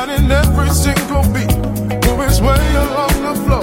[0.00, 1.52] Riding every single beat,
[2.08, 3.60] move its way along the floor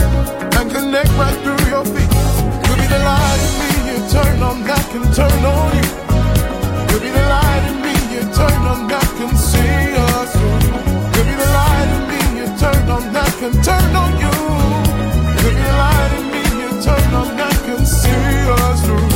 [0.62, 2.14] and connect right through your feet.
[2.62, 5.88] You'll be the light in me, you turn on that can turn on you.
[6.94, 10.62] You'll be the light in me, you turn on that can see us through.
[11.18, 14.36] You'll be the light in me, you turn on that can turn on you.
[15.42, 18.14] You'll be the light in me, you turn on that can see
[18.62, 19.07] us through.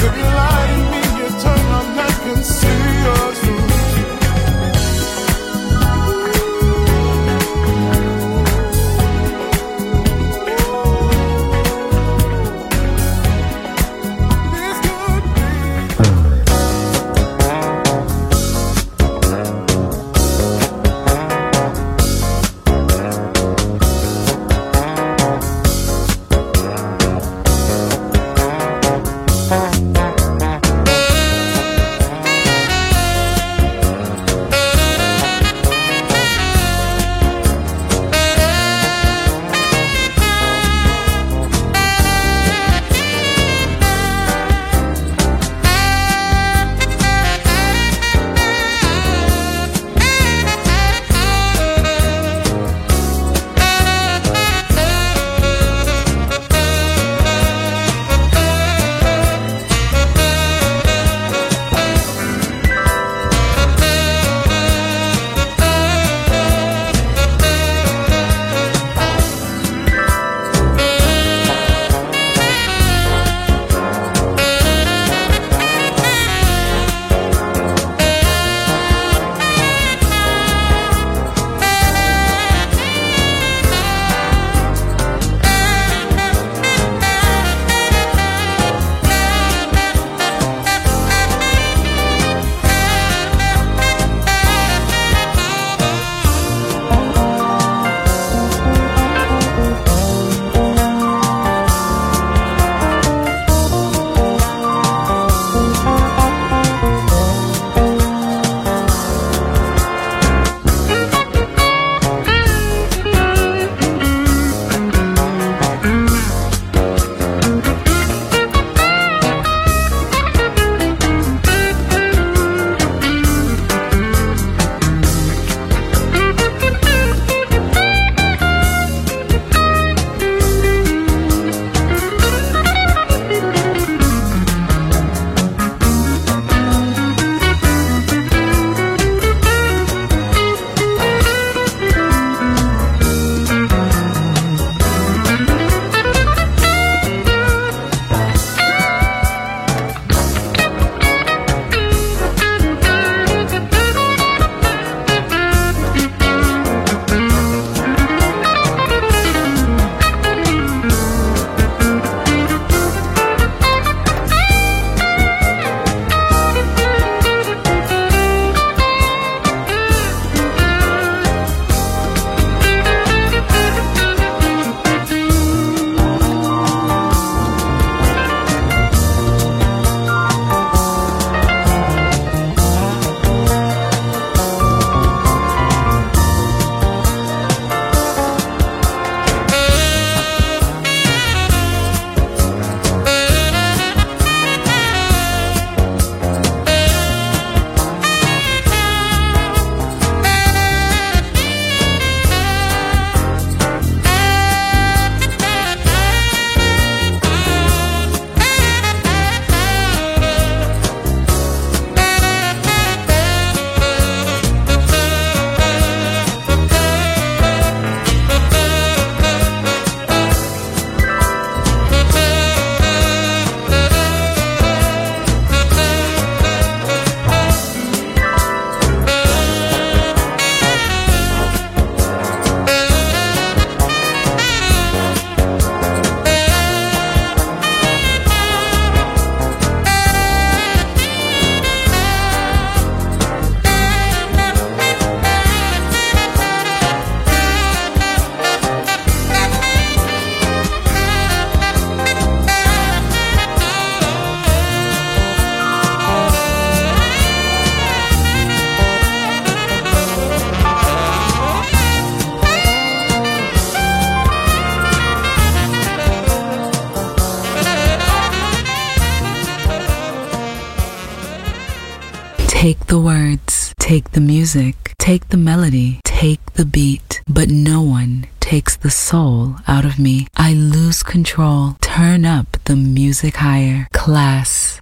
[0.00, 0.39] good luck.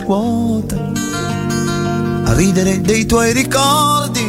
[0.00, 0.76] Scuota,
[2.24, 4.26] a ridere dei tuoi ricordi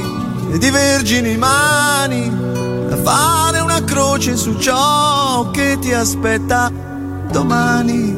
[0.52, 2.32] e di vergini mani,
[2.90, 6.72] a fare una croce su ciò che ti aspetta
[7.32, 8.16] domani,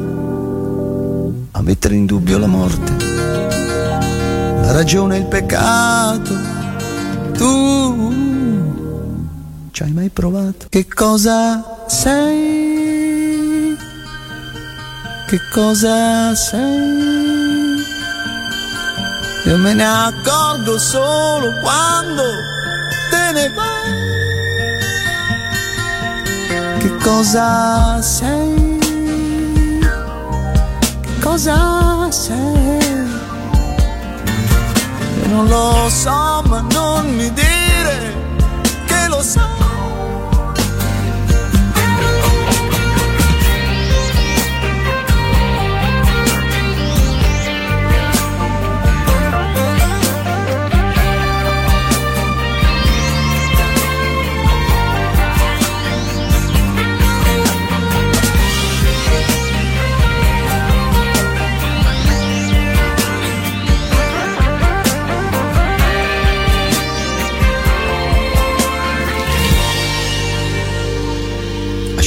[1.52, 2.92] a mettere in dubbio la morte,
[4.60, 6.52] la ragione e il peccato
[7.34, 8.12] tu
[9.70, 10.66] ci hai mai provato?
[10.68, 13.76] Che cosa sei?
[15.26, 17.33] Che cosa sei?
[19.54, 22.24] Io me ne accorgo solo quando
[23.08, 23.92] te ne vai.
[26.80, 28.78] Che cosa sei?
[31.02, 33.12] Che cosa sei?
[35.22, 38.12] Io non lo so, ma non mi dire
[38.86, 39.83] che lo sai.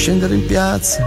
[0.07, 1.03] Scendere in piazza,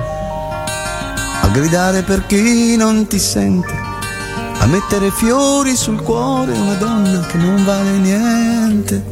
[1.41, 7.39] a gridare per chi non ti sente, a mettere fiori sul cuore una donna che
[7.39, 9.03] non vale niente,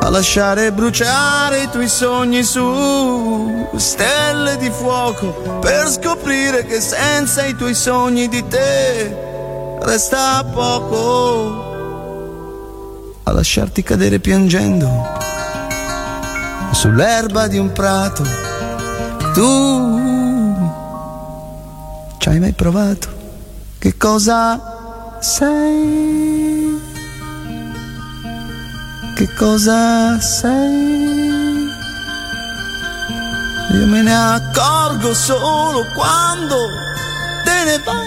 [0.00, 7.54] a lasciare bruciare i tuoi sogni su stelle di fuoco per scoprire che senza i
[7.54, 11.62] tuoi sogni di te resta poco,
[13.22, 15.28] a lasciarti cadere piangendo
[16.72, 18.47] sull'erba di un prato.
[19.38, 19.46] Tu
[22.18, 23.06] ci hai mai provato?
[23.78, 26.76] Che cosa sei?
[29.14, 31.68] Che cosa sei?
[33.74, 36.56] Io me ne accorgo solo quando
[37.44, 38.06] te ne vai.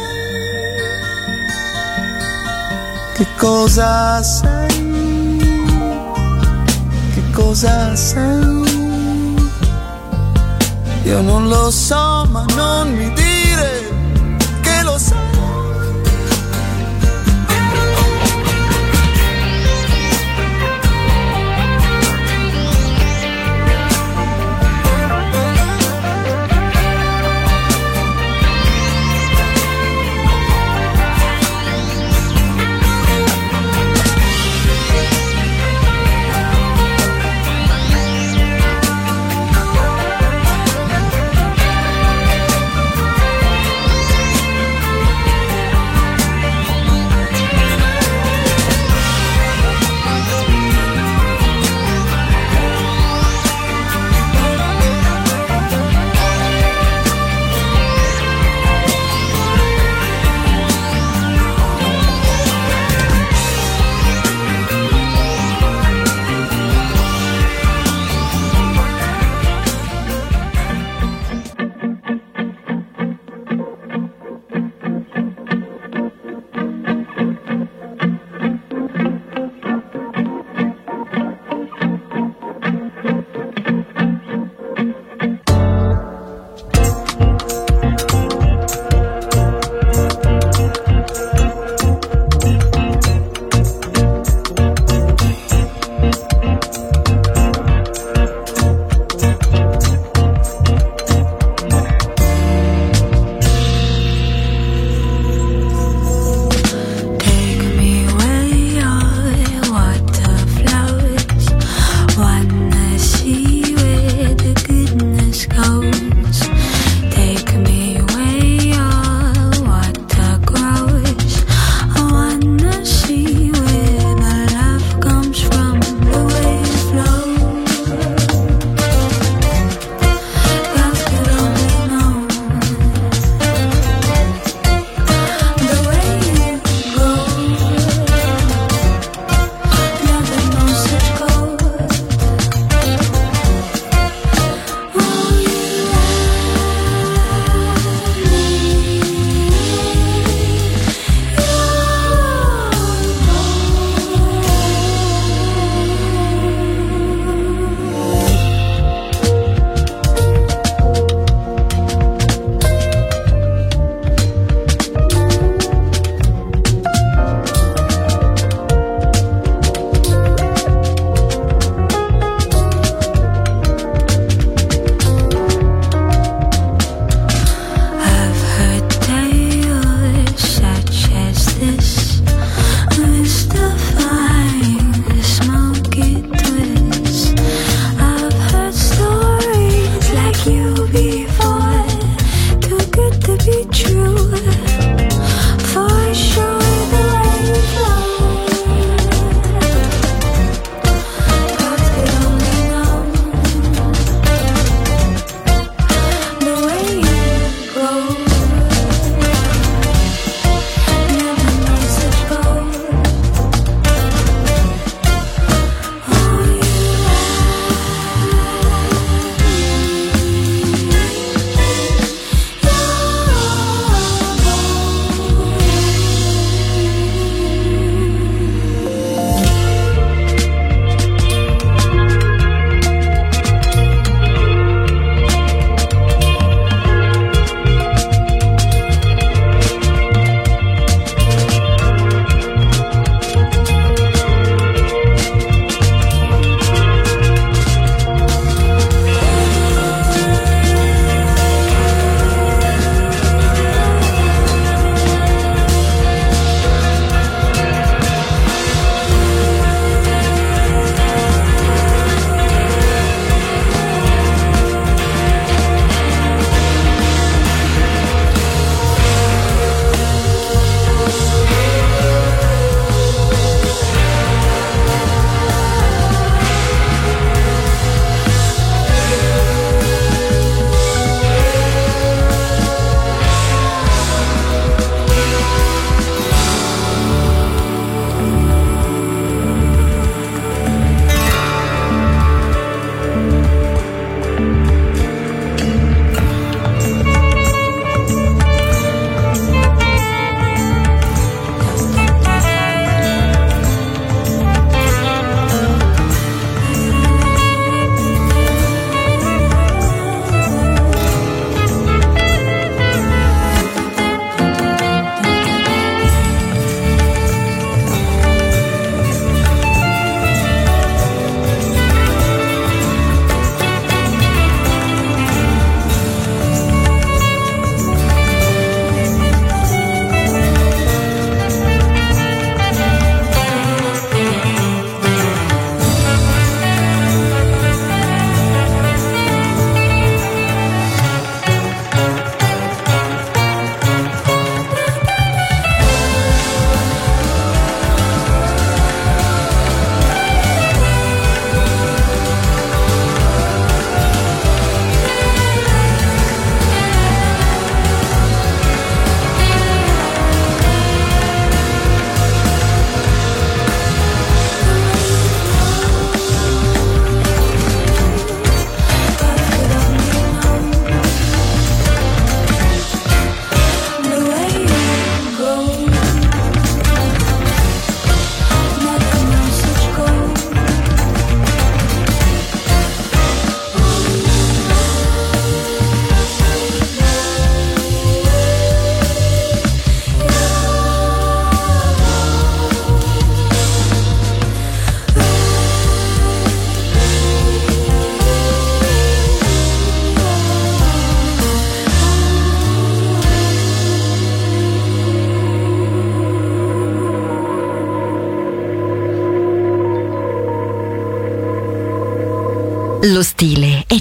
[3.14, 5.40] Che cosa sei?
[7.14, 8.71] Che cosa sei?
[11.04, 13.31] Io non lo so, ma non mi dire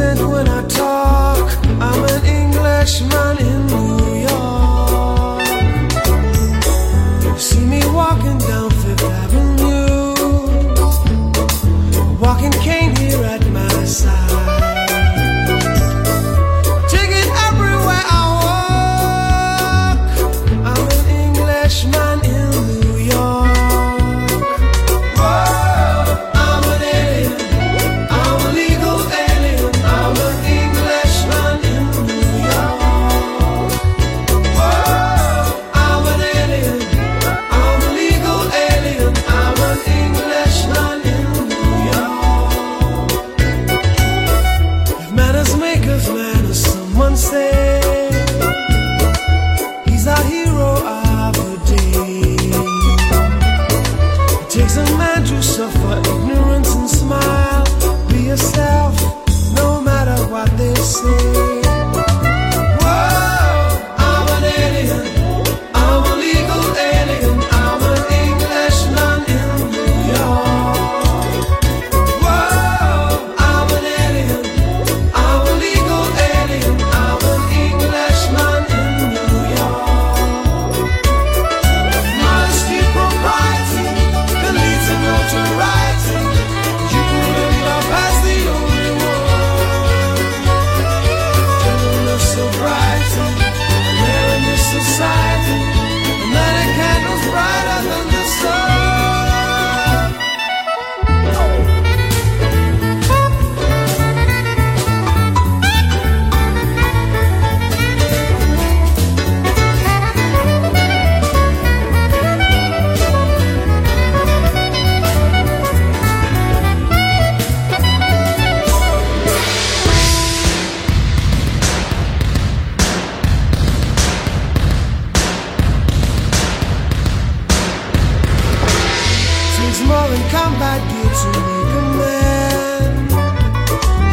[0.00, 1.50] listen when I talk.
[1.80, 3.59] I'm an Englishman in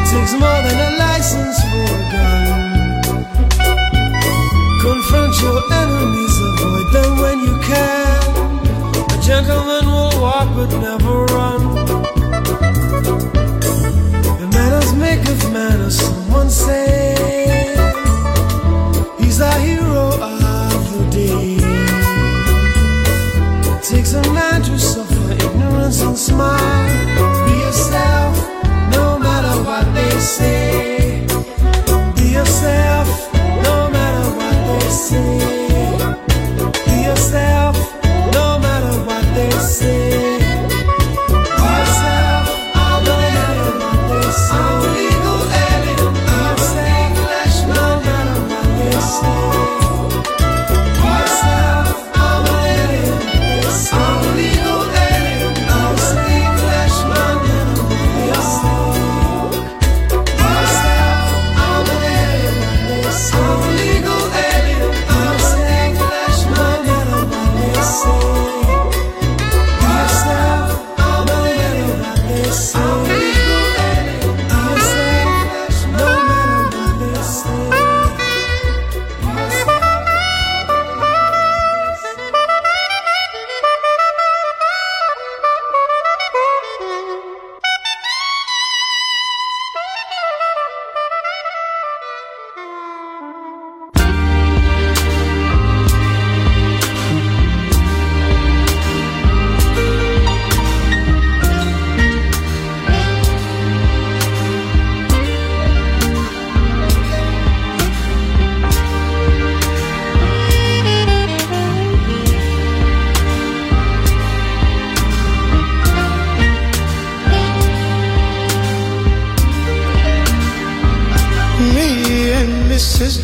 [0.10, 2.48] Takes more than a license for a gun.
[4.82, 7.27] Confront your enemies, avoid them.
[30.38, 30.77] see.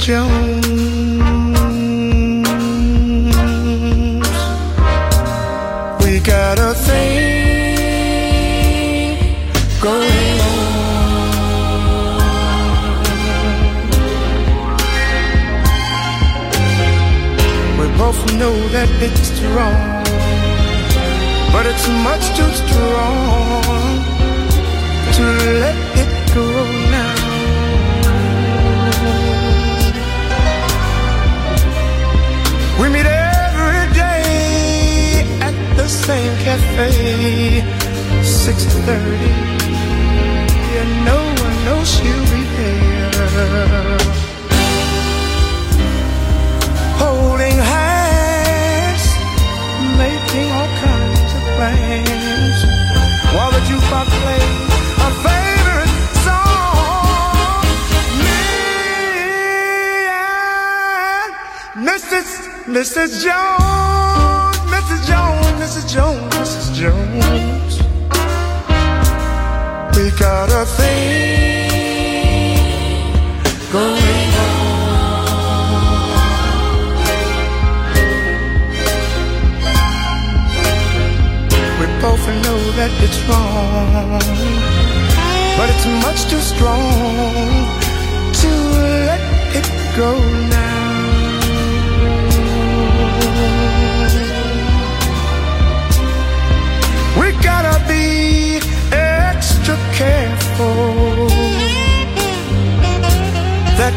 [0.04, 0.62] Jones.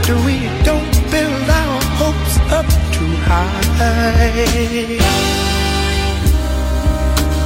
[0.08, 0.14] We
[0.62, 5.00] Don't build our hopes up too high.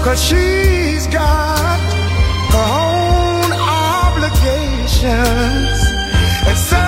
[0.04, 1.80] Cause she's got
[2.52, 5.06] her own obligations.
[6.48, 6.84] And so,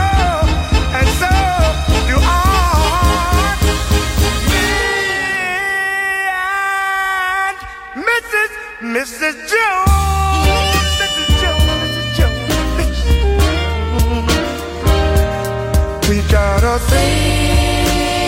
[0.99, 1.33] and so
[2.07, 3.57] do I.
[4.53, 4.69] Me
[7.49, 7.57] and
[8.05, 8.51] Mrs.
[8.93, 9.37] Mrs.
[9.49, 10.22] Jones.
[16.33, 18.23] got a thing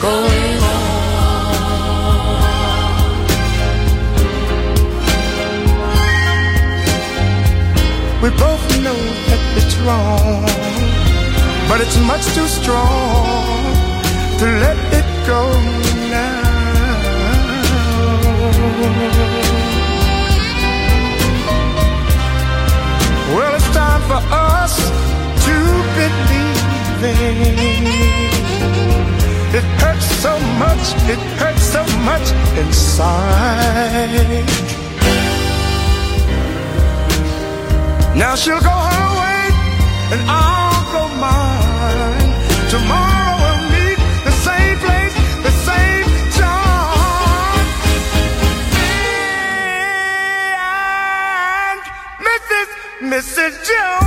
[0.00, 0.82] going on.
[8.22, 10.42] We both know that it's wrong,
[11.68, 13.72] but it's much too strong
[14.40, 15.42] to let it go
[16.10, 16.42] now.
[23.36, 25.56] Well, it's time for us to
[25.98, 27.38] believing.
[29.58, 30.32] It hurts so
[30.64, 32.26] much, it hurts so much
[32.62, 34.12] inside.
[38.14, 39.42] Now she'll go her way,
[40.12, 42.30] and I'll go mine.
[42.74, 45.14] Tomorrow we'll meet the same place,
[45.48, 46.08] the same
[46.44, 47.66] time.
[48.74, 48.92] Me
[51.68, 51.80] And
[52.26, 52.68] Mrs.
[53.12, 53.52] Mrs.
[53.68, 54.01] Jones.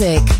[0.00, 0.39] music.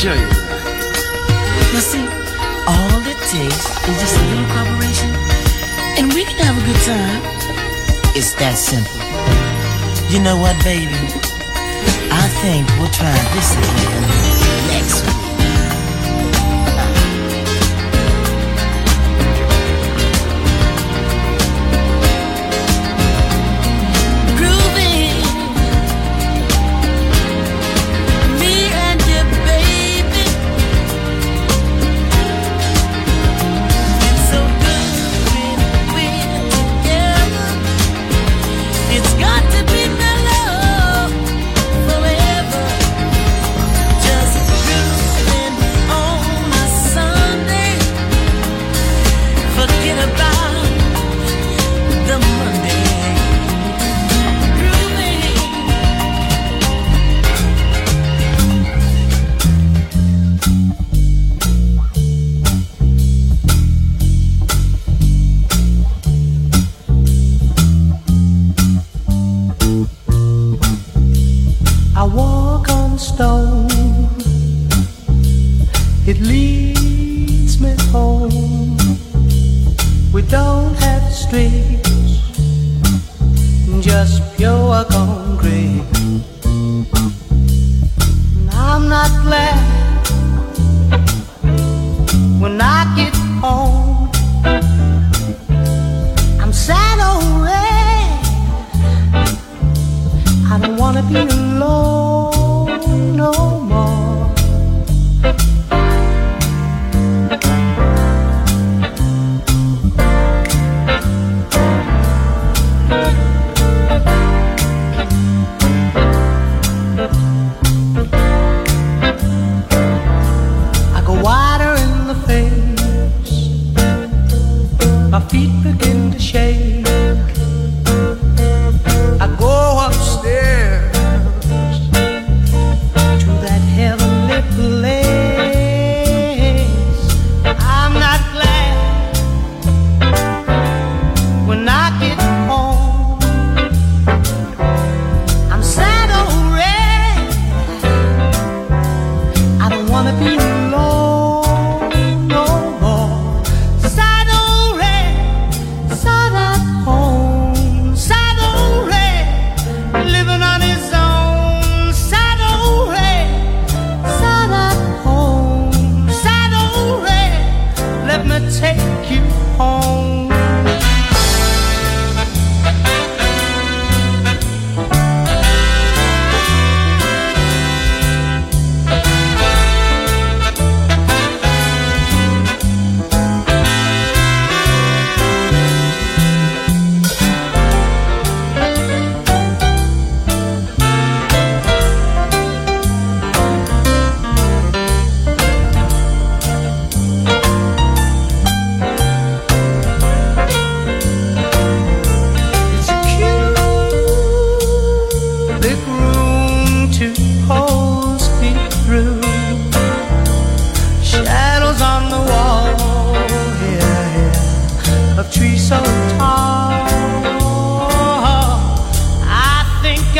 [0.00, 0.28] Show you.
[1.74, 2.00] Now see,
[2.66, 5.10] all it takes is just a little cooperation,
[5.98, 7.20] and we can have a good time.
[8.16, 8.96] It's that simple.
[10.10, 10.96] You know what, baby?
[12.10, 14.02] I think we'll try this again
[14.72, 15.19] next week.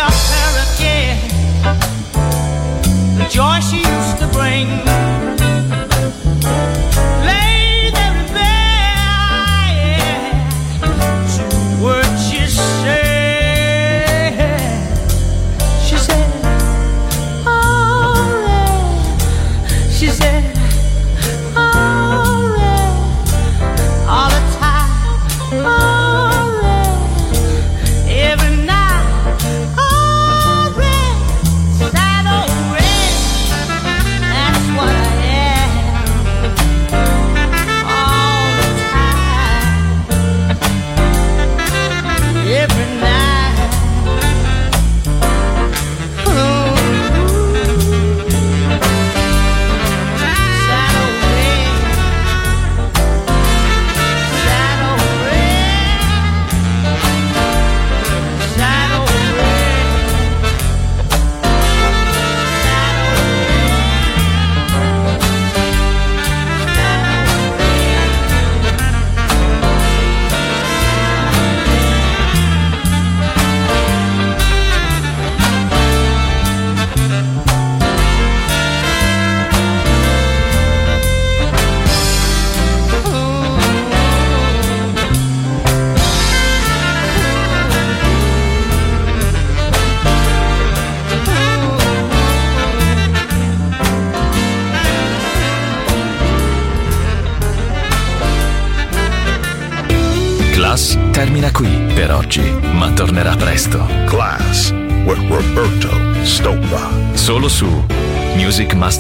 [0.09, 1.18] her again.
[3.18, 5.19] The joy she used to bring.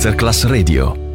[0.00, 1.09] Masterclass Radio.